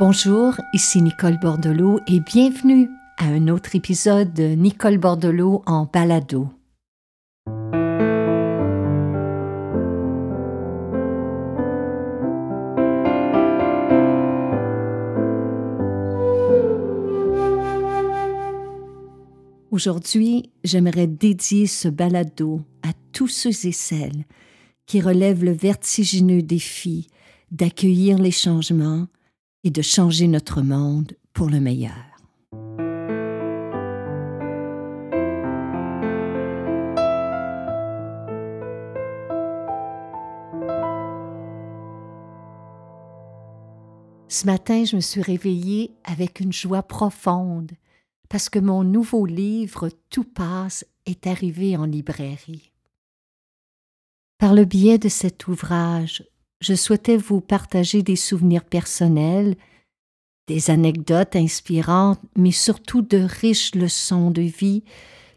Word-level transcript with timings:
Bonjour, 0.00 0.56
ici 0.72 1.00
Nicole 1.00 1.38
Bordelot 1.38 2.00
et 2.08 2.18
bienvenue 2.18 2.90
à 3.16 3.26
un 3.26 3.46
autre 3.46 3.76
épisode 3.76 4.34
de 4.34 4.42
Nicole 4.42 4.98
Bordelot 4.98 5.62
en 5.66 5.84
balado. 5.84 6.48
Aujourd'hui, 19.70 20.50
j'aimerais 20.64 21.06
dédier 21.06 21.68
ce 21.68 21.86
balado 21.86 22.62
à 22.82 22.90
tous 23.12 23.28
ceux 23.28 23.68
et 23.68 23.72
celles 23.72 24.24
qui 24.86 25.00
relèvent 25.00 25.44
le 25.44 25.52
vertigineux 25.52 26.42
défi 26.42 27.06
d'accueillir 27.52 28.18
les 28.18 28.32
changements 28.32 29.06
et 29.64 29.70
de 29.70 29.82
changer 29.82 30.28
notre 30.28 30.62
monde 30.62 31.12
pour 31.32 31.48
le 31.48 31.58
meilleur. 31.58 32.14
Ce 44.28 44.46
matin, 44.46 44.84
je 44.84 44.96
me 44.96 45.00
suis 45.00 45.22
réveillée 45.22 45.92
avec 46.02 46.40
une 46.40 46.52
joie 46.52 46.82
profonde 46.82 47.72
parce 48.28 48.48
que 48.48 48.58
mon 48.58 48.82
nouveau 48.82 49.26
livre 49.26 49.90
Tout 50.10 50.24
passe 50.24 50.84
est 51.06 51.26
arrivé 51.26 51.76
en 51.76 51.84
librairie. 51.84 52.72
Par 54.38 54.52
le 54.52 54.64
biais 54.64 54.98
de 54.98 55.08
cet 55.08 55.46
ouvrage, 55.46 56.24
je 56.60 56.74
souhaitais 56.74 57.16
vous 57.16 57.40
partager 57.40 58.02
des 58.02 58.16
souvenirs 58.16 58.64
personnels, 58.64 59.56
des 60.46 60.70
anecdotes 60.70 61.36
inspirantes, 61.36 62.20
mais 62.36 62.50
surtout 62.50 63.02
de 63.02 63.18
riches 63.18 63.74
leçons 63.74 64.30
de 64.30 64.42
vie 64.42 64.84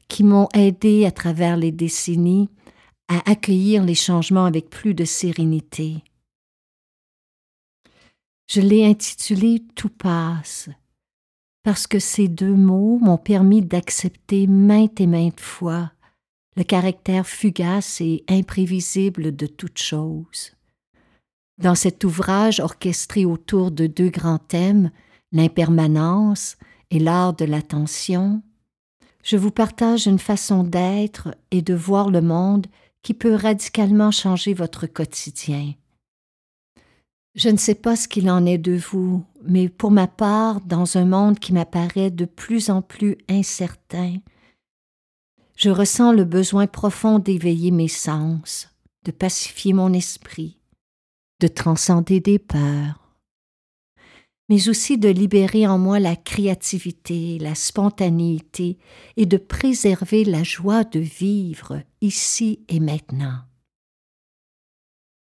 qui 0.08 0.23
m'ont 0.23 0.50
aidé 0.54 1.06
à 1.06 1.12
travers 1.12 1.58
les 1.58 1.72
décennies 1.72 2.50
à 3.08 3.30
accueillir 3.30 3.84
les 3.84 3.95
changements 3.95 4.45
avec 4.45 4.70
plus 4.70 4.94
de 4.94 5.06
sérénité. 5.06 6.04
Je 8.50 8.62
l'ai 8.62 8.86
intitulé 8.86 9.64
Tout 9.76 9.90
passe, 9.90 10.70
parce 11.64 11.88
que 11.88 12.00
ces 12.00 12.28
deux 12.28 12.54
mots 12.54 13.00
m'ont 13.00 13.18
permis 13.18 13.62
d'accepter 13.62 14.48
maintes 14.48 15.02
et 15.02 15.08
maintes 15.08 15.40
fois 15.40 15.92
le 16.56 16.64
caractère 16.64 17.28
fugace 17.28 18.02
et 18.02 18.23
imprévisible 18.28 19.36
de 19.36 19.45
toute 19.45 19.78
chose. 19.78 20.57
Dans 21.58 21.76
cet 21.76 22.04
ouvrage 22.04 22.60
orchestré 22.60 23.26
autour 23.26 23.72
de 23.72 23.88
deux 23.88 24.10
grands 24.10 24.38
thèmes, 24.38 24.92
l'impermanence 25.32 26.58
et 26.92 27.00
l'art 27.00 27.34
de 27.34 27.46
l'attention, 27.46 28.44
je 29.24 29.38
vous 29.38 29.52
partage 29.52 30.06
une 30.06 30.20
façon 30.20 30.64
d'être 30.64 31.36
et 31.52 31.62
de 31.62 31.74
voir 31.74 32.12
le 32.12 32.22
monde 32.22 32.68
qui 33.02 33.14
peut 33.14 33.34
radicalement 33.34 34.12
changer 34.12 34.54
votre 34.54 34.86
quotidien. 34.86 35.74
Je 37.36 37.50
ne 37.50 37.58
sais 37.58 37.76
pas 37.76 37.96
ce 37.96 38.08
qu'il 38.08 38.30
en 38.30 38.46
est 38.46 38.58
de 38.58 38.76
vous, 38.76 39.24
mais 39.44 39.70
pour 39.70 39.92
ma 39.92 40.08
part, 40.08 40.62
dans 40.62 40.98
un 40.98 41.06
monde 41.06 41.40
qui 41.40 41.54
m'apparaît 41.54 42.10
de 42.10 42.26
plus 42.26 42.70
en 42.70 42.82
plus 42.82 43.18
incertain, 43.30 44.18
je 45.56 45.70
ressens 45.70 46.14
le 46.14 46.24
besoin 46.24 46.68
profond 46.68 47.20
d'éveiller 47.20 47.72
mes 47.72 47.88
sens, 47.88 48.70
de 49.06 49.12
pacifier 49.12 49.74
mon 49.74 49.94
esprit, 49.94 50.57
de 51.40 51.48
transcender 51.48 52.20
des 52.20 52.40
peurs, 52.40 53.08
mais 54.50 54.70
aussi 54.70 54.98
de 54.98 55.10
libérer 55.10 55.68
en 55.68 55.78
moi 55.78 56.00
la 56.00 56.16
créativité, 56.16 57.38
la 57.40 57.54
spontanéité 57.54 58.78
et 59.17 59.26
de 59.26 59.38
préserver 59.38 60.23
la 60.23 60.44
joie 60.44 60.84
de 60.84 61.00
vivre 61.00 61.82
ici 62.02 62.66
et 62.70 62.80
maintenant. 62.80 63.39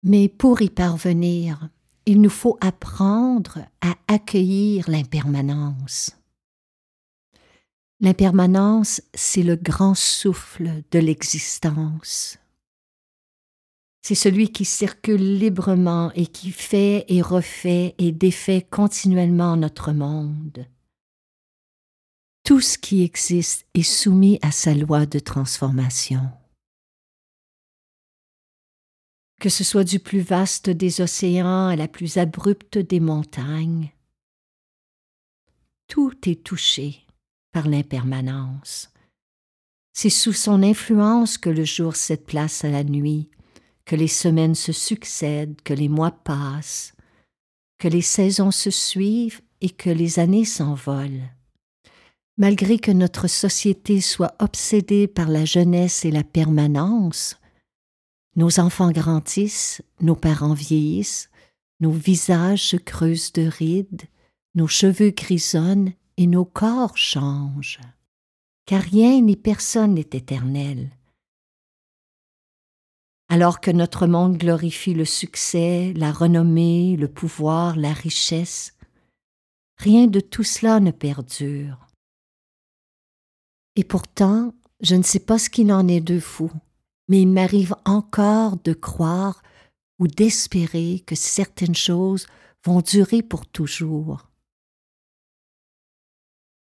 Mais 0.03 0.29
pour 0.29 0.63
y 0.63 0.69
parvenir, 0.69 1.69
il 2.07 2.21
nous 2.21 2.31
faut 2.31 2.59
apprendre 2.61 3.61
à 3.81 3.95
accueillir 4.09 4.91
l'impermanence. 4.91 6.17
L'impermanence, 8.01 9.01
c'est 9.15 9.45
le 9.45 9.55
grand 9.55 9.95
souffle 9.95 10.83
de 10.91 10.99
l'existence. 10.99 12.39
C'est 14.03 14.17
celui 14.17 14.51
qui 14.51 14.65
circule 14.65 15.39
librement 15.39 16.11
et 16.15 16.27
qui 16.27 16.51
fait 16.51 17.05
et 17.09 17.23
refait 17.23 17.95
et 17.99 18.11
défait 18.11 18.67
continuellement 18.69 19.57
notre 19.57 19.93
monde. 19.93 20.67
Tout 22.45 22.61
ce 22.61 22.77
qui 22.77 23.05
existe 23.05 23.65
est 23.75 23.85
soumis 23.85 24.41
à 24.43 24.51
sa 24.51 24.75
loi 24.75 25.07
de 25.07 25.21
transformation. 25.21 26.29
Que 29.41 29.49
ce 29.49 29.63
soit 29.63 29.85
du 29.85 30.01
plus 30.01 30.21
vaste 30.21 30.69
des 30.69 31.01
océans 31.01 31.69
à 31.69 31.77
la 31.77 31.87
plus 31.87 32.19
abrupte 32.19 32.79
des 32.79 33.01
montagnes, 33.01 33.93
tout 35.87 36.29
est 36.29 36.43
touché 36.43 37.07
par 37.53 37.69
l'impermanence. 37.69 38.91
C'est 39.93 40.11
sous 40.11 40.33
son 40.33 40.63
influence 40.63 41.39
que 41.39 41.51
le 41.51 41.65
jour 41.65 41.97
cède 41.97 42.25
place 42.25 42.65
à 42.65 42.71
la 42.71 42.83
nuit, 42.83 43.29
que 43.85 43.97
les 43.97 44.09
semaines 44.09 44.55
se 44.55 44.73
succèdent, 44.73 45.61
que 45.63 45.75
les 45.75 45.89
mois 45.89 46.11
passent, 46.11 46.95
que 47.79 47.89
les 47.89 48.03
saisons 48.03 48.51
se 48.51 48.71
suivent 48.71 49.41
et 49.61 49.71
que 49.71 49.91
les 49.91 50.19
années 50.19 50.45
s'envolent. 50.45 51.31
Malgré 52.37 52.79
que 52.79 52.91
notre 52.91 53.29
société 53.29 54.01
soit 54.01 54.35
obsédée 54.39 55.07
par 55.07 55.29
la 55.29 55.45
jeunesse 55.45 56.05
et 56.05 56.11
la 56.11 56.25
permanence, 56.25 57.37
nos 58.37 58.61
enfants 58.61 58.91
grandissent, 58.91 59.83
nos 60.01 60.17
parents 60.17 60.55
vieillissent, 60.55 61.29
nos 61.81 61.91
visages 61.91 62.69
se 62.69 62.77
creusent 62.77 63.33
de 63.33 63.43
rides, 63.43 64.03
nos 64.55 64.69
cheveux 64.69 65.11
grisonnent 65.11 65.93
et 66.17 66.27
nos 66.27 66.45
corps 66.45 66.97
changent. 66.97 67.81
Car 68.65 68.83
rien 68.83 69.21
ni 69.21 69.37
personne 69.37 69.95
n'est 69.95 70.01
éternel 70.13 70.91
alors 73.33 73.63
que 73.63 73.71
notre 73.71 74.07
monde 74.07 74.37
glorifie 74.37 74.93
le 74.93 75.07
succès, 75.07 75.95
la 75.97 76.13
renommée, 76.13 76.99
le 76.99 77.09
pouvoir, 77.09 77.77
la 77.77 77.95
richesse, 77.95 78.77
rien 79.79 80.07
de 80.07 80.21
tout 80.21 80.43
cela 80.43 80.81
ne 80.81 80.91
perdure. 80.91 81.87
Et 83.75 83.85
pourtant, 83.85 84.53
je 84.83 84.97
ne 84.97 85.03
sais 85.03 85.19
pas 85.19 85.39
ce 85.39 85.49
qu'il 85.49 85.73
en 85.73 85.89
est 85.89 86.03
de 86.03 86.19
vous, 86.19 86.53
mais 87.09 87.23
il 87.23 87.29
m'arrive 87.29 87.75
encore 87.87 88.59
de 88.59 88.75
croire 88.75 89.43
ou 89.99 90.09
d'espérer 90.09 91.03
que 91.07 91.15
certaines 91.15 91.75
choses 91.75 92.27
vont 92.67 92.83
durer 92.83 93.23
pour 93.23 93.47
toujours. 93.47 94.29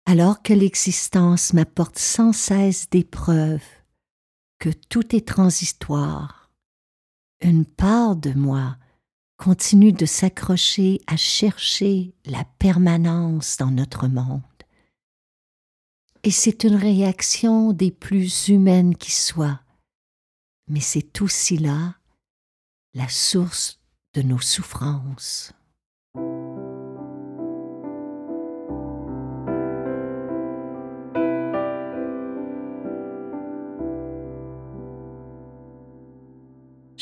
Alors 0.05 0.43
que 0.43 0.53
l'existence 0.53 1.53
m'apporte 1.53 1.97
sans 1.97 2.33
cesse 2.33 2.87
des 2.91 3.03
preuves 3.03 3.65
que 4.59 4.69
tout 4.69 5.15
est 5.15 5.27
transitoire, 5.27 6.40
une 7.41 7.65
part 7.65 8.15
de 8.15 8.31
moi 8.33 8.77
continue 9.37 9.91
de 9.91 10.05
s'accrocher 10.05 11.01
à 11.07 11.17
chercher 11.17 12.13
la 12.25 12.45
permanence 12.59 13.57
dans 13.57 13.71
notre 13.71 14.07
monde. 14.07 14.41
Et 16.23 16.31
c'est 16.31 16.63
une 16.63 16.75
réaction 16.75 17.73
des 17.73 17.89
plus 17.89 18.49
humaines 18.49 18.95
qui 18.95 19.11
soit, 19.11 19.59
mais 20.67 20.79
c'est 20.79 21.21
aussi 21.21 21.57
là 21.57 21.95
la 22.93 23.09
source 23.09 23.79
de 24.13 24.21
nos 24.21 24.39
souffrances. 24.39 25.53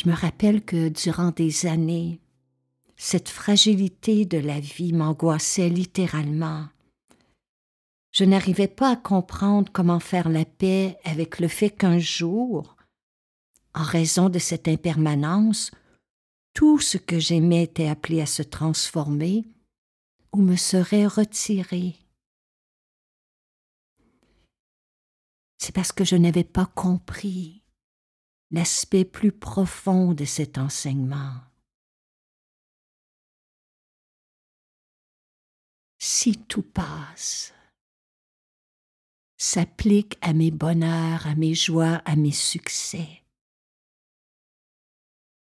Je 0.02 0.08
me 0.08 0.16
rappelle 0.16 0.64
que 0.64 0.88
durant 0.88 1.32
des 1.32 1.66
années, 1.66 2.22
cette 2.96 3.28
fragilité 3.28 4.24
de 4.24 4.38
la 4.38 4.62
vie 4.62 4.94
m'angoissait 4.94 5.68
littéralement. 5.68 6.70
Je 8.14 8.24
n'arrivais 8.24 8.70
pas 8.70 8.92
à 8.92 8.96
comprendre 8.96 9.70
comment 9.74 10.00
faire 10.00 10.30
la 10.30 10.46
paix 10.46 10.98
avec 11.04 11.42
le 11.42 11.50
fait 11.50 11.70
qu'un 11.70 12.00
jour, 12.00 12.78
en 13.74 13.84
raison 13.84 14.30
de 14.30 14.40
cette 14.40 14.70
impermanence, 14.70 15.70
tout 16.54 16.80
ce 16.80 16.98
que 16.98 17.20
j'aimais 17.20 17.64
était 17.64 17.90
appelé 17.90 18.22
à 18.22 18.26
se 18.26 18.42
transformer 18.42 19.44
ou 20.32 20.42
me 20.42 20.56
serait 20.56 21.08
retiré. 21.08 21.98
C'est 25.58 25.76
parce 25.76 25.92
que 25.92 26.06
je 26.06 26.16
n'avais 26.16 26.46
pas 26.46 26.68
compris 26.68 27.59
l'aspect 28.52 29.06
plus 29.06 29.32
profond 29.32 30.14
de 30.14 30.26
cet 30.26 30.58
enseignement. 30.58 31.42
si 36.00 36.38
tout 36.38 36.64
passe, 36.64 37.54
s'applique 39.38 40.18
à 40.22 40.34
mes 40.34 40.52
bonheurs, 40.52 41.28
à 41.28 41.36
mes 41.36 41.54
joies, 41.54 42.02
à 42.06 42.16
mes 42.16 42.32
succès. 42.32 43.08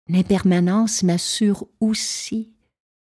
L'impermanence 0.09 1.03
m'assure 1.03 1.67
aussi 1.81 2.53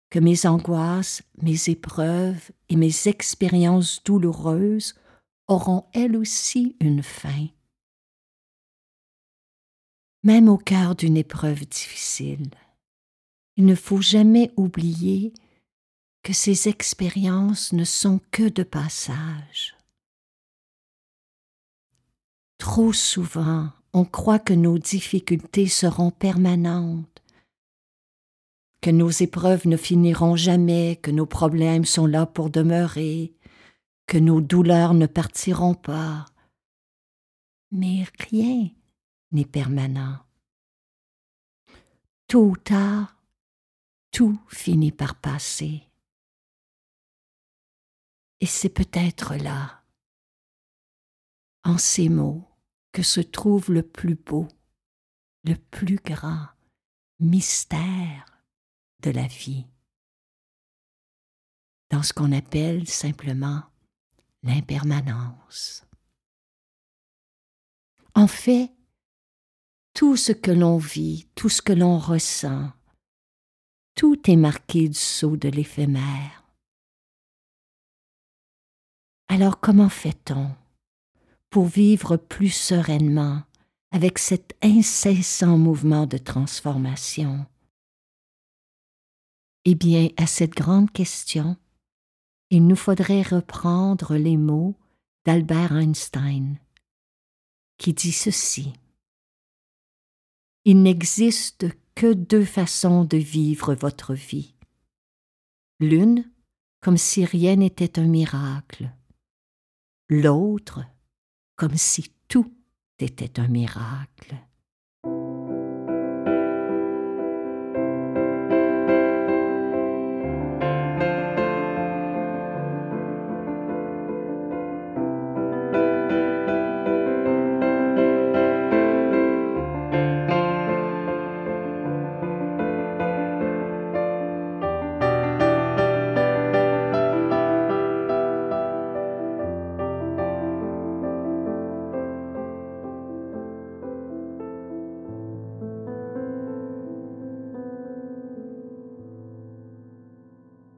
que 0.10 0.20
mes 0.20 0.46
angoisses, 0.46 1.22
mes 1.42 1.70
épreuves 1.70 2.52
et 2.68 2.76
mes 2.76 3.08
expériences 3.08 4.04
douloureuses 4.04 4.96
auront 5.48 5.86
elles 5.94 6.16
aussi 6.16 6.76
une 6.80 7.04
fin. 7.04 7.48
Même 10.24 10.50
au 10.50 10.58
cœur 10.58 10.96
d'une 10.96 11.16
épreuve 11.16 11.66
difficile, 11.66 12.50
il 13.56 13.66
ne 13.66 13.76
faut 13.76 14.02
jamais 14.02 14.52
oublier 14.58 15.34
que 16.24 16.34
ces 16.34 16.68
expériences 16.68 17.72
ne 17.72 17.86
sont 17.86 18.20
que 18.32 18.50
de 18.50 18.64
passage. 18.64 19.78
Trop 22.58 22.92
souvent, 22.92 23.70
on 23.94 24.04
croit 24.04 24.40
que 24.40 24.54
nos 24.54 24.78
difficultés 24.78 25.68
seront 25.68 26.12
permanentes, 26.12 27.24
que 28.82 28.90
nos 28.90 29.10
épreuves 29.10 29.68
ne 29.68 29.78
finiront 29.78 30.36
jamais, 30.36 31.00
que 31.02 31.12
nos 31.12 31.26
problèmes 31.26 31.86
sont 31.86 32.06
là 32.06 32.26
pour 32.26 32.50
demeurer, 32.50 33.34
que 34.06 34.18
nos 34.18 34.42
douleurs 34.42 34.94
ne 34.94 35.06
partiront 35.06 35.76
pas. 35.76 36.26
Mais 37.72 38.06
rien 38.30 38.70
n'est 39.32 39.46
permanent. 39.46 40.20
Tôt 42.28 42.50
ou 42.50 42.58
tard, 42.58 43.16
tout 44.12 44.40
finit 44.48 44.92
par 44.92 45.16
passer. 45.16 45.84
Et 48.40 48.46
c'est 48.46 48.70
peut-être 48.70 49.36
là, 49.36 49.84
en 51.64 51.78
ces 51.78 52.10
mots, 52.10 52.48
que 52.92 53.04
se 53.04 53.22
trouve 53.22 53.72
le 53.72 53.84
plus 53.84 54.16
beau, 54.16 54.48
le 55.44 55.56
plus 55.56 55.98
grand 55.98 56.48
mystère 57.20 58.26
de 59.02 59.12
la 59.12 59.28
vie, 59.28 59.66
dans 61.90 62.04
ce 62.04 62.14
qu'on 62.14 62.32
appelle 62.32 62.88
simplement 62.88 63.64
l'impermanence. 64.44 65.86
En 68.16 68.28
fait, 68.28 68.72
tout 70.00 70.16
ce 70.16 70.32
que 70.32 70.52
l'on 70.52 70.78
vit, 70.78 71.28
tout 71.36 71.50
ce 71.50 71.62
que 71.62 71.74
l'on 71.74 72.00
ressent, 72.00 72.72
tout 73.96 74.32
est 74.32 74.38
marqué 74.38 74.88
du 74.88 74.98
sceau 74.98 75.36
de 75.36 75.50
l'éphémère. 75.50 76.42
Alors 79.28 79.60
comment 79.60 79.90
fait-on 79.90 80.56
pour 81.50 81.66
vivre 81.66 82.16
plus 82.16 82.50
sereinement 82.50 83.44
avec 83.92 84.20
cet 84.20 84.56
incessant 84.64 85.58
mouvement 85.58 86.06
de 86.06 86.18
transformation? 86.18 87.46
Eh 89.66 89.76
bien, 89.76 90.08
à 90.16 90.28
cette 90.28 90.54
grande 90.54 90.92
question, 90.92 91.58
il 92.50 92.66
nous 92.66 92.78
faudrait 92.78 93.24
reprendre 93.24 94.16
les 94.16 94.38
mots 94.38 94.78
d'Albert 95.26 95.74
Einstein, 95.74 96.58
qui 97.78 97.94
dit 97.94 98.14
ceci. 98.14 98.72
Il 100.66 100.82
n'existe 100.84 101.68
que 101.96 102.14
deux 102.14 102.46
façons 102.46 103.04
de 103.04 103.18
vivre 103.18 103.74
votre 103.76 104.14
vie. 104.14 104.56
L'une, 105.80 106.30
comme 106.82 106.98
si 106.98 107.26
rien 107.26 107.58
n'était 107.58 108.00
un 108.00 108.06
miracle, 108.06 108.92
l'autre 110.10 110.82
comme 111.56 111.76
si 111.76 112.14
tout 112.28 112.54
était 113.00 113.40
un 113.40 113.48
miracle. 113.48 114.36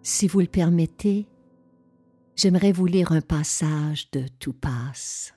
Si 0.04 0.28
vous 0.28 0.40
le 0.40 0.48
permettez, 0.48 1.28
j'aimerais 2.36 2.72
vous 2.72 2.88
lire 2.88 3.12
un 3.12 3.22
passage 3.22 4.10
de 4.12 4.26
Tout 4.40 4.54
passe. 4.54 5.36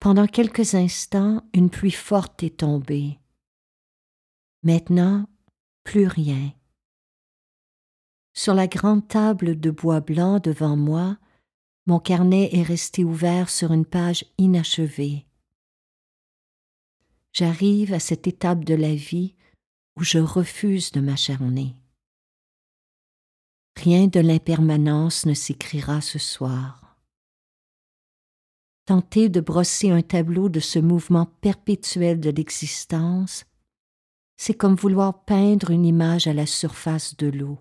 Pendant 0.00 0.26
quelques 0.26 0.74
instants, 0.74 1.42
une 1.54 1.70
pluie 1.70 1.90
forte 1.90 2.42
est 2.42 2.58
tombée. 2.58 3.18
Maintenant, 4.62 5.26
plus 5.82 6.06
rien. 6.06 6.52
Sur 8.34 8.52
la 8.52 8.66
grande 8.66 9.08
table 9.08 9.58
de 9.58 9.70
bois 9.70 10.00
blanc 10.00 10.38
devant 10.38 10.76
moi, 10.76 11.16
mon 11.86 11.98
carnet 11.98 12.50
est 12.52 12.62
resté 12.62 13.02
ouvert 13.02 13.48
sur 13.48 13.72
une 13.72 13.86
page 13.86 14.26
inachevée. 14.36 15.24
J'arrive 17.32 17.94
à 17.94 18.00
cette 18.00 18.26
étape 18.26 18.64
de 18.64 18.74
la 18.74 18.94
vie 18.94 19.34
où 19.96 20.02
je 20.02 20.18
refuse 20.18 20.92
de 20.92 21.00
m'acharner. 21.00 21.74
Rien 23.86 24.08
de 24.08 24.18
l'impermanence 24.18 25.26
ne 25.26 25.34
s'écrira 25.34 26.00
ce 26.00 26.18
soir. 26.18 26.98
Tenter 28.84 29.28
de 29.28 29.40
brosser 29.40 29.90
un 29.90 30.02
tableau 30.02 30.48
de 30.48 30.58
ce 30.58 30.80
mouvement 30.80 31.26
perpétuel 31.40 32.18
de 32.18 32.30
l'existence, 32.30 33.44
c'est 34.36 34.54
comme 34.54 34.74
vouloir 34.74 35.24
peindre 35.24 35.70
une 35.70 35.86
image 35.86 36.26
à 36.26 36.34
la 36.34 36.46
surface 36.46 37.16
de 37.16 37.28
l'eau. 37.28 37.60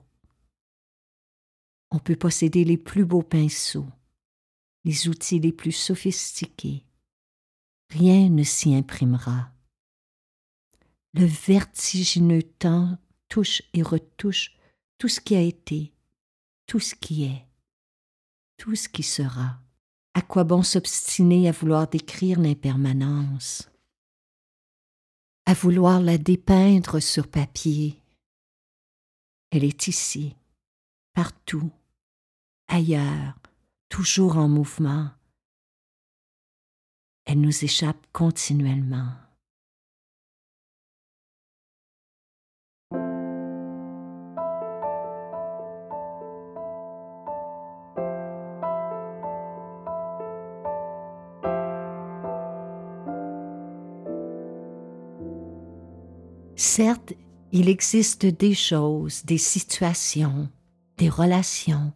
On 1.92 2.00
peut 2.00 2.16
posséder 2.16 2.64
les 2.64 2.78
plus 2.78 3.06
beaux 3.06 3.22
pinceaux, 3.22 3.86
les 4.84 5.08
outils 5.08 5.40
les 5.40 5.54
plus 5.54 5.74
sophistiqués. 5.74 6.88
Rien 7.92 8.30
ne 8.30 8.42
s'y 8.42 8.74
imprimera. 8.74 9.52
Le 11.14 11.28
vertigineux 11.28 12.42
temps 12.42 12.98
touche 13.30 13.62
et 13.76 13.84
retouche 13.84 14.58
tout 14.98 15.08
ce 15.08 15.22
qui 15.22 15.36
a 15.36 15.42
été, 15.42 15.92
tout 16.68 16.80
ce 16.80 16.96
qui 16.96 17.26
est, 17.26 17.46
tout 18.58 18.76
ce 18.76 18.90
qui 18.90 19.04
sera. 19.04 19.60
À 20.14 20.22
quoi 20.22 20.46
bon 20.46 20.64
s'obstiner 20.64 21.50
à 21.50 21.52
vouloir 21.52 21.90
décrire 21.90 22.40
l'impermanence, 22.40 23.70
à 25.46 25.54
vouloir 25.54 26.00
la 26.00 26.18
dépeindre 26.18 27.02
sur 27.02 27.28
papier 27.28 28.02
Elle 29.52 29.66
est 29.66 29.88
ici, 29.88 30.36
partout, 31.14 31.70
ailleurs, 32.68 33.38
toujours 33.90 34.38
en 34.38 34.48
mouvement. 34.48 35.12
Elle 37.26 37.42
nous 37.42 37.64
échappe 37.64 38.08
continuellement. 38.14 39.25
Certes, 56.56 57.14
il 57.52 57.68
existe 57.68 58.26
des 58.26 58.54
choses, 58.54 59.26
des 59.26 59.38
situations, 59.38 60.50
des 60.98 61.10
relations, 61.10 61.92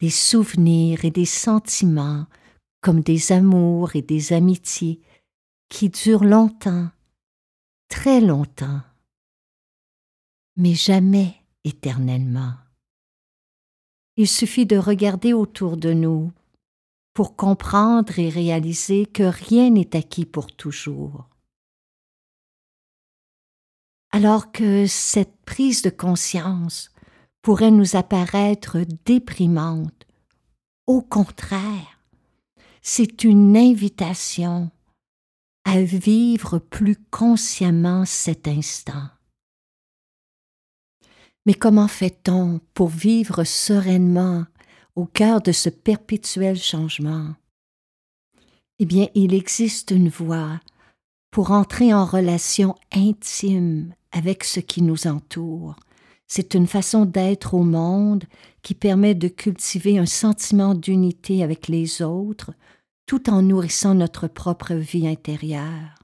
des 0.00 0.10
souvenirs 0.10 1.04
et 1.04 1.10
des 1.10 1.24
sentiments, 1.24 2.26
comme 2.82 3.00
des 3.00 3.32
amours 3.32 3.96
et 3.96 4.02
des 4.02 4.34
amitiés, 4.34 5.00
qui 5.70 5.88
durent 5.88 6.24
longtemps, 6.24 6.90
très 7.88 8.20
longtemps, 8.20 8.82
mais 10.56 10.74
jamais 10.74 11.34
éternellement. 11.64 12.54
Il 14.16 14.28
suffit 14.28 14.66
de 14.66 14.76
regarder 14.76 15.32
autour 15.32 15.78
de 15.78 15.94
nous 15.94 16.30
pour 17.14 17.34
comprendre 17.34 18.18
et 18.18 18.28
réaliser 18.28 19.06
que 19.06 19.22
rien 19.22 19.70
n'est 19.70 19.96
acquis 19.96 20.26
pour 20.26 20.52
toujours 20.54 21.28
alors 24.14 24.52
que 24.52 24.86
cette 24.86 25.42
prise 25.44 25.82
de 25.82 25.90
conscience 25.90 26.92
pourrait 27.42 27.72
nous 27.72 27.96
apparaître 27.96 28.78
déprimante. 29.04 30.06
Au 30.86 31.02
contraire, 31.02 31.98
c'est 32.80 33.24
une 33.24 33.56
invitation 33.56 34.70
à 35.64 35.82
vivre 35.82 36.60
plus 36.60 36.94
consciemment 37.10 38.04
cet 38.04 38.46
instant. 38.46 39.08
Mais 41.44 41.54
comment 41.54 41.88
fait-on 41.88 42.60
pour 42.72 42.90
vivre 42.90 43.42
sereinement 43.42 44.46
au 44.94 45.06
cœur 45.06 45.40
de 45.40 45.50
ce 45.50 45.70
perpétuel 45.70 46.56
changement? 46.56 47.34
Eh 48.78 48.86
bien, 48.86 49.08
il 49.16 49.34
existe 49.34 49.90
une 49.90 50.08
voie 50.08 50.60
pour 51.32 51.50
entrer 51.50 51.92
en 51.92 52.04
relation 52.04 52.76
intime 52.92 53.92
avec 54.14 54.44
ce 54.44 54.60
qui 54.60 54.80
nous 54.80 55.06
entoure. 55.06 55.76
C'est 56.26 56.54
une 56.54 56.66
façon 56.66 57.04
d'être 57.04 57.54
au 57.54 57.62
monde 57.62 58.24
qui 58.62 58.74
permet 58.74 59.14
de 59.14 59.28
cultiver 59.28 59.98
un 59.98 60.06
sentiment 60.06 60.74
d'unité 60.74 61.42
avec 61.42 61.68
les 61.68 62.00
autres 62.00 62.52
tout 63.06 63.28
en 63.28 63.42
nourrissant 63.42 63.94
notre 63.94 64.28
propre 64.28 64.74
vie 64.74 65.06
intérieure. 65.06 65.98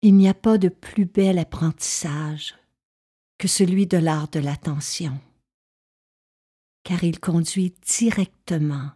Il 0.00 0.14
n'y 0.16 0.28
a 0.28 0.34
pas 0.34 0.56
de 0.56 0.68
plus 0.68 1.04
bel 1.04 1.38
apprentissage 1.38 2.54
que 3.38 3.48
celui 3.48 3.86
de 3.86 3.98
l'art 3.98 4.28
de 4.28 4.40
l'attention, 4.40 5.18
car 6.84 7.04
il 7.04 7.20
conduit 7.20 7.74
directement 7.86 8.90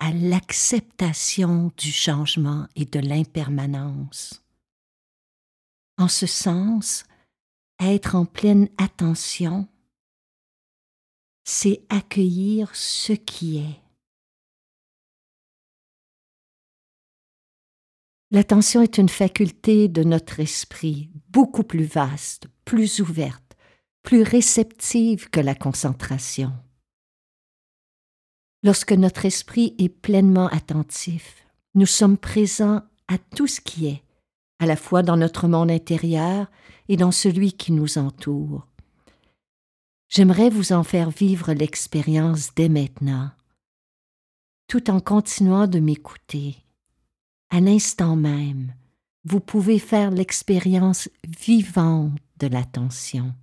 à 0.00 0.12
l'acceptation 0.12 1.70
du 1.76 1.92
changement 1.92 2.66
et 2.74 2.86
de 2.86 2.98
l'impermanence. 2.98 4.42
En 5.98 6.08
ce 6.08 6.26
sens, 6.26 7.04
être 7.80 8.14
en 8.14 8.24
pleine 8.24 8.68
attention, 8.78 9.68
c'est 11.44 11.82
accueillir 11.88 12.74
ce 12.74 13.12
qui 13.12 13.58
est. 13.58 13.80
L'attention 18.30 18.82
est 18.82 18.98
une 18.98 19.08
faculté 19.08 19.88
de 19.88 20.04
notre 20.04 20.38
esprit 20.38 21.10
beaucoup 21.30 21.64
plus 21.64 21.84
vaste, 21.84 22.46
plus 22.64 23.00
ouverte, 23.00 23.56
plus 24.02 24.22
réceptive 24.22 25.30
que 25.30 25.40
la 25.40 25.56
concentration. 25.56 26.52
Lorsque 28.62 28.92
notre 28.92 29.24
esprit 29.24 29.74
est 29.78 29.88
pleinement 29.88 30.46
attentif, 30.48 31.44
nous 31.74 31.86
sommes 31.86 32.18
présents 32.18 32.82
à 33.08 33.18
tout 33.18 33.46
ce 33.46 33.60
qui 33.60 33.88
est, 33.88 34.02
à 34.60 34.66
la 34.66 34.76
fois 34.76 35.02
dans 35.02 35.16
notre 35.16 35.48
monde 35.48 35.72
intérieur 35.72 36.46
et 36.88 36.96
dans 36.96 37.10
celui 37.10 37.52
qui 37.52 37.72
nous 37.72 37.98
entoure. 37.98 38.68
J'aimerais 40.08 40.50
vous 40.50 40.72
en 40.72 40.84
faire 40.84 41.10
vivre 41.10 41.52
l'expérience 41.52 42.54
dès 42.54 42.68
maintenant, 42.68 43.32
tout 44.68 44.88
en 44.90 45.00
continuant 45.00 45.66
de 45.66 45.80
m'écouter 45.80 46.56
à 47.50 47.60
l'instant 47.60 48.14
même, 48.14 48.72
vous 49.24 49.40
pouvez 49.40 49.80
faire 49.80 50.12
l'expérience 50.12 51.08
vivante 51.26 52.16
de 52.38 52.46
l'attention. 52.46 53.34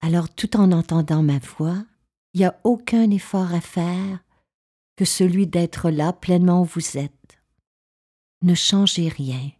Alors 0.00 0.30
tout 0.30 0.56
en 0.56 0.72
entendant 0.72 1.22
ma 1.22 1.38
voix, 1.38 1.84
il 2.32 2.40
n'y 2.40 2.46
a 2.46 2.58
aucun 2.64 3.10
effort 3.10 3.52
à 3.52 3.60
faire 3.60 4.20
que 4.96 5.04
celui 5.04 5.46
d'être 5.46 5.90
là 5.90 6.12
pleinement 6.12 6.62
où 6.62 6.64
vous 6.64 6.98
êtes. 6.98 7.42
Ne 8.42 8.54
changez 8.54 9.08
rien. 9.08 9.50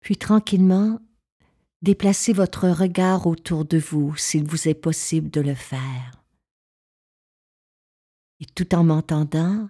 Puis 0.00 0.16
tranquillement, 0.16 1.00
Déplacez 1.82 2.32
votre 2.32 2.68
regard 2.68 3.26
autour 3.26 3.64
de 3.64 3.78
vous 3.78 4.16
s'il 4.16 4.44
vous 4.44 4.66
est 4.66 4.74
possible 4.74 5.30
de 5.30 5.40
le 5.40 5.54
faire. 5.54 6.24
Et 8.40 8.46
tout 8.46 8.74
en 8.74 8.82
m'entendant, 8.82 9.68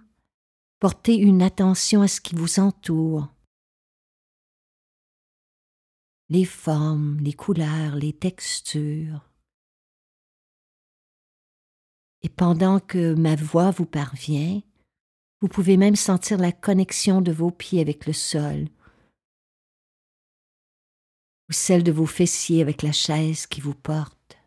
portez 0.79 1.15
une 1.15 1.41
attention 1.41 2.01
à 2.01 2.07
ce 2.07 2.21
qui 2.21 2.33
vous 2.33 2.59
entoure. 2.59 3.27
Les 6.29 6.45
formes, 6.45 7.19
les 7.19 7.33
couleurs, 7.33 7.95
les 7.95 8.13
textures. 8.13 9.26
Et 12.23 12.29
pendant 12.29 12.79
que 12.79 13.13
ma 13.13 13.35
voix 13.35 13.71
vous 13.71 13.85
parvient, 13.85 14.61
vous 15.41 15.47
pouvez 15.47 15.77
même 15.77 15.95
sentir 15.95 16.37
la 16.37 16.51
connexion 16.51 17.21
de 17.21 17.31
vos 17.31 17.51
pieds 17.51 17.81
avec 17.81 18.07
le 18.07 18.13
sol 18.13 18.67
ou 21.49 21.53
celle 21.53 21.83
de 21.83 21.91
vos 21.91 22.05
fessiers 22.05 22.61
avec 22.61 22.81
la 22.81 22.91
chaise 22.91 23.47
qui 23.47 23.61
vous 23.61 23.75
porte. 23.75 24.37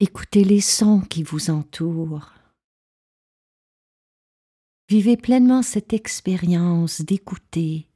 Écoutez 0.00 0.44
les 0.44 0.60
sons 0.60 1.00
qui 1.00 1.22
vous 1.22 1.50
entourent. 1.50 2.32
Vivez 4.88 5.16
pleinement 5.16 5.62
cette 5.62 5.92
expérience 5.92 7.02
d'écouter, 7.02 7.88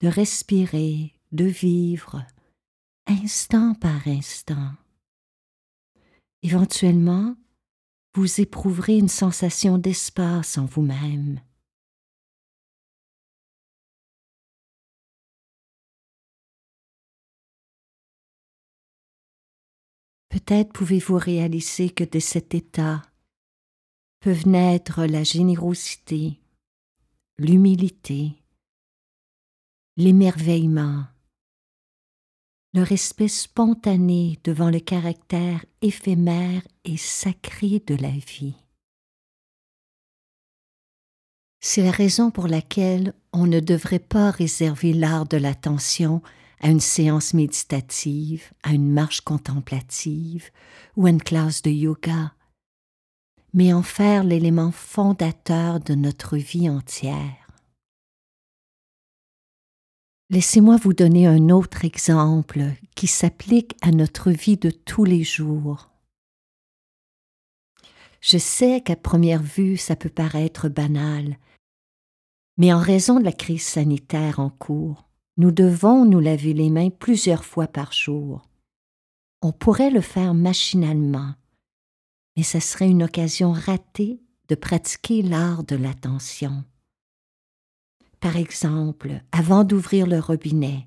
de 0.00 0.08
respirer, 0.08 1.14
de 1.32 1.44
vivre, 1.44 2.24
instant 3.06 3.74
par 3.74 4.06
instant. 4.06 4.72
Éventuellement, 6.42 7.36
vous 8.14 8.40
éprouverez 8.40 8.98
une 8.98 9.08
sensation 9.08 9.78
d'espace 9.78 10.58
en 10.58 10.66
vous-même 10.66 11.40
Peut-être 20.32 20.72
pouvez-vous 20.72 21.18
réaliser 21.18 21.90
que 21.90 22.04
de 22.04 22.18
cet 22.18 22.54
état 22.54 23.02
peuvent 24.20 24.48
naître 24.48 25.04
la 25.04 25.24
générosité, 25.24 26.40
l'humilité, 27.36 28.42
l'émerveillement, 29.98 31.04
le 32.74 32.82
respect 32.82 33.28
spontané 33.28 34.38
devant 34.44 34.70
le 34.70 34.80
caractère 34.80 35.64
éphémère 35.82 36.62
et 36.84 36.96
sacré 36.96 37.82
de 37.86 37.94
la 37.96 38.10
vie. 38.10 38.54
C'est 41.60 41.82
la 41.82 41.90
raison 41.90 42.30
pour 42.30 42.48
laquelle 42.48 43.14
on 43.32 43.46
ne 43.46 43.60
devrait 43.60 43.98
pas 43.98 44.30
réserver 44.30 44.92
l'art 44.92 45.26
de 45.26 45.36
l'attention 45.36 46.22
à 46.60 46.68
une 46.70 46.80
séance 46.80 47.34
méditative, 47.34 48.50
à 48.62 48.72
une 48.72 48.90
marche 48.90 49.20
contemplative 49.20 50.50
ou 50.96 51.06
à 51.06 51.10
une 51.10 51.22
classe 51.22 51.62
de 51.62 51.70
yoga, 51.70 52.32
mais 53.52 53.72
en 53.72 53.82
faire 53.82 54.24
l'élément 54.24 54.72
fondateur 54.72 55.78
de 55.80 55.94
notre 55.94 56.36
vie 56.36 56.70
entière. 56.70 57.41
Laissez-moi 60.32 60.78
vous 60.78 60.94
donner 60.94 61.26
un 61.26 61.50
autre 61.50 61.84
exemple 61.84 62.62
qui 62.94 63.06
s'applique 63.06 63.76
à 63.82 63.90
notre 63.90 64.30
vie 64.30 64.56
de 64.56 64.70
tous 64.70 65.04
les 65.04 65.24
jours. 65.24 65.90
Je 68.22 68.38
sais 68.38 68.80
qu'à 68.80 68.96
première 68.96 69.42
vue 69.42 69.76
ça 69.76 69.94
peut 69.94 70.08
paraître 70.08 70.70
banal, 70.70 71.36
mais 72.56 72.72
en 72.72 72.78
raison 72.78 73.20
de 73.20 73.24
la 73.24 73.32
crise 73.32 73.62
sanitaire 73.62 74.40
en 74.40 74.48
cours, 74.48 75.06
nous 75.36 75.50
devons 75.50 76.06
nous 76.06 76.20
laver 76.20 76.54
les 76.54 76.70
mains 76.70 76.88
plusieurs 76.88 77.44
fois 77.44 77.66
par 77.66 77.92
jour. 77.92 78.40
On 79.42 79.52
pourrait 79.52 79.90
le 79.90 80.00
faire 80.00 80.32
machinalement, 80.32 81.34
mais 82.38 82.42
ce 82.42 82.58
serait 82.58 82.88
une 82.88 83.02
occasion 83.02 83.52
ratée 83.52 84.22
de 84.48 84.54
pratiquer 84.54 85.20
l'art 85.20 85.62
de 85.62 85.76
l'attention. 85.76 86.64
Par 88.22 88.36
exemple, 88.36 89.20
avant 89.32 89.64
d'ouvrir 89.64 90.06
le 90.06 90.20
robinet, 90.20 90.86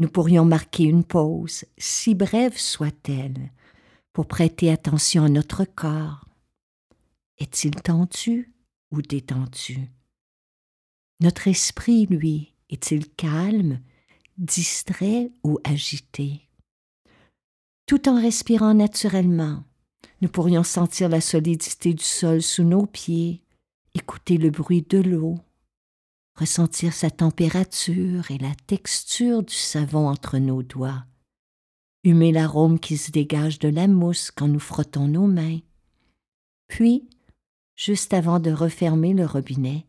nous 0.00 0.08
pourrions 0.08 0.44
marquer 0.44 0.82
une 0.82 1.04
pause, 1.04 1.64
si 1.78 2.16
brève 2.16 2.58
soit-elle, 2.58 3.52
pour 4.12 4.26
prêter 4.26 4.68
attention 4.68 5.22
à 5.22 5.28
notre 5.28 5.64
corps. 5.64 6.24
Est-il 7.38 7.70
tendu 7.76 8.52
ou 8.90 9.00
détendu? 9.00 9.92
Notre 11.20 11.46
esprit, 11.46 12.06
lui, 12.06 12.52
est-il 12.68 13.08
calme, 13.10 13.80
distrait 14.36 15.30
ou 15.44 15.60
agité? 15.62 16.48
Tout 17.86 18.08
en 18.08 18.20
respirant 18.20 18.74
naturellement, 18.74 19.62
nous 20.20 20.28
pourrions 20.28 20.64
sentir 20.64 21.08
la 21.08 21.20
solidité 21.20 21.94
du 21.94 22.02
sol 22.02 22.42
sous 22.42 22.64
nos 22.64 22.86
pieds, 22.86 23.40
écouter 23.94 24.36
le 24.36 24.50
bruit 24.50 24.82
de 24.82 24.98
l'eau, 24.98 25.38
ressentir 26.34 26.92
sa 26.92 27.10
température 27.10 28.30
et 28.30 28.38
la 28.38 28.54
texture 28.66 29.42
du 29.42 29.54
savon 29.54 30.08
entre 30.08 30.38
nos 30.38 30.62
doigts, 30.62 31.04
humer 32.04 32.32
l'arôme 32.32 32.78
qui 32.78 32.96
se 32.96 33.10
dégage 33.10 33.58
de 33.58 33.68
la 33.68 33.86
mousse 33.86 34.30
quand 34.30 34.48
nous 34.48 34.60
frottons 34.60 35.08
nos 35.08 35.26
mains. 35.26 35.60
Puis, 36.68 37.08
juste 37.76 38.14
avant 38.14 38.40
de 38.40 38.50
refermer 38.50 39.12
le 39.14 39.26
robinet, 39.26 39.86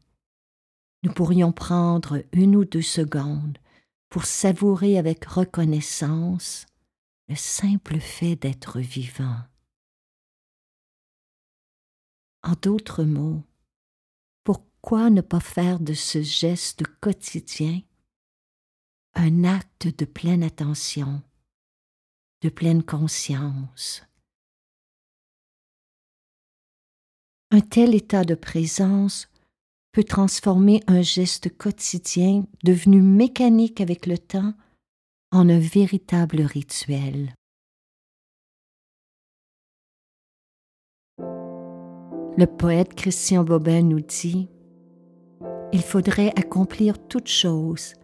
nous 1.03 1.13
pourrions 1.13 1.51
prendre 1.51 2.23
une 2.31 2.55
ou 2.55 2.65
deux 2.65 2.81
secondes 2.81 3.57
pour 4.09 4.25
savourer 4.25 4.97
avec 4.97 5.25
reconnaissance 5.25 6.65
le 7.29 7.35
simple 7.35 7.99
fait 7.99 8.35
d'être 8.35 8.79
vivant. 8.79 9.37
En 12.43 12.53
d'autres 12.61 13.03
mots, 13.03 13.43
pourquoi 14.83 15.09
ne 15.09 15.21
pas 15.21 15.39
faire 15.39 15.79
de 15.79 15.93
ce 15.93 16.21
geste 16.21 16.83
quotidien 16.99 17.79
un 19.13 19.45
acte 19.45 19.87
de 19.97 20.03
pleine 20.03 20.43
attention, 20.43 21.21
de 22.41 22.49
pleine 22.49 22.83
conscience? 22.83 24.03
Un 27.51 27.61
tel 27.61 27.95
état 27.95 28.25
de 28.25 28.35
présence 28.35 29.29
peut 29.93 30.03
transformer 30.03 30.81
un 30.87 31.01
geste 31.01 31.55
quotidien 31.57 32.43
devenu 32.65 33.01
mécanique 33.01 33.79
avec 33.79 34.05
le 34.05 34.17
temps 34.17 34.53
en 35.31 35.47
un 35.47 35.59
véritable 35.59 36.41
rituel. 36.41 37.33
Le 42.35 42.45
poète 42.45 42.95
Christian 42.95 43.45
Bobin 43.45 43.83
nous 43.83 44.01
dit 44.01 44.49
Il 45.73 45.81
faudrait 45.81 46.31
accomplir 46.37 46.99
toutes 47.07 47.27
choses, 47.27 47.95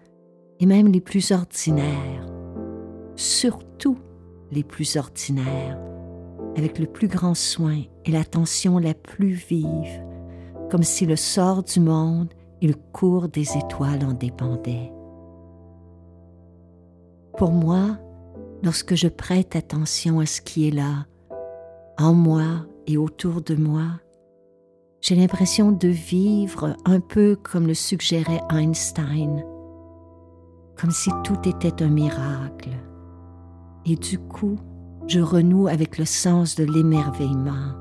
et 0.59 0.65
même 0.65 0.87
les 0.87 1.01
plus 1.01 1.31
ordinaires, 1.31 2.25
surtout 3.15 3.99
les 4.51 4.63
plus 4.63 4.97
ordinaires, 4.97 5.79
avec 6.57 6.79
le 6.79 6.87
plus 6.87 7.07
grand 7.07 7.35
soin 7.35 7.83
et 8.05 8.11
l'attention 8.11 8.79
la 8.79 8.95
plus 8.95 9.33
vive, 9.33 10.03
comme 10.71 10.81
si 10.81 11.05
le 11.05 11.15
sort 11.15 11.61
du 11.61 11.79
monde 11.79 12.33
et 12.63 12.67
le 12.67 12.73
cours 12.73 13.27
des 13.27 13.55
étoiles 13.55 14.03
en 14.03 14.13
dépendaient. 14.13 14.91
Pour 17.37 17.51
moi, 17.51 17.99
lorsque 18.63 18.95
je 18.95 19.07
prête 19.07 19.55
attention 19.55 20.19
à 20.19 20.25
ce 20.25 20.41
qui 20.41 20.67
est 20.67 20.71
là, 20.71 21.05
en 21.99 22.15
moi 22.15 22.65
et 22.87 22.97
autour 22.97 23.43
de 23.43 23.53
moi, 23.53 24.01
j'ai 25.01 25.15
l'impression 25.15 25.71
de 25.71 25.87
vivre 25.87 26.75
un 26.85 26.99
peu 26.99 27.37
comme 27.41 27.67
le 27.67 27.73
suggérait 27.73 28.41
Einstein, 28.49 29.43
comme 30.77 30.91
si 30.91 31.09
tout 31.23 31.39
était 31.47 31.81
un 31.81 31.89
miracle. 31.89 32.71
Et 33.85 33.95
du 33.95 34.19
coup, 34.19 34.57
je 35.07 35.19
renoue 35.19 35.67
avec 35.67 35.97
le 35.97 36.05
sens 36.05 36.55
de 36.55 36.65
l'émerveillement. 36.65 37.73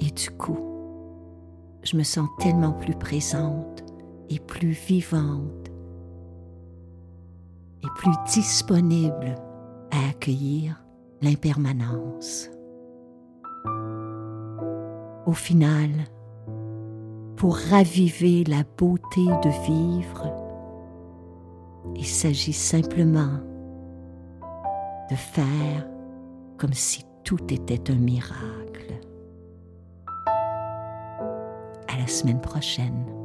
Et 0.00 0.10
du 0.10 0.30
coup, 0.30 0.58
je 1.82 1.96
me 1.96 2.02
sens 2.02 2.28
tellement 2.38 2.72
plus 2.72 2.94
présente 2.94 3.84
et 4.28 4.38
plus 4.38 4.70
vivante 4.70 5.70
et 7.82 7.88
plus 7.96 8.12
disponible 8.30 9.34
à 9.90 10.10
accueillir 10.10 10.84
l'impermanence. 11.22 12.50
Au 15.28 15.34
final, 15.34 15.90
pour 17.36 17.54
raviver 17.54 18.44
la 18.44 18.62
beauté 18.78 19.26
de 19.26 19.50
vivre, 19.66 20.34
il 21.94 22.06
s'agit 22.06 22.54
simplement 22.54 23.38
de 25.10 25.14
faire 25.14 25.86
comme 26.56 26.72
si 26.72 27.04
tout 27.24 27.52
était 27.52 27.90
un 27.90 27.96
miracle. 27.96 28.98
À 31.88 31.98
la 31.98 32.06
semaine 32.06 32.40
prochaine. 32.40 33.17